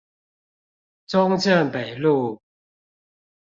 [1.05, 2.41] 中正北路